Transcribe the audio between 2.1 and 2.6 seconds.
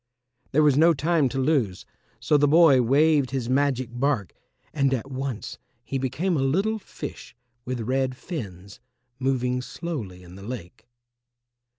so the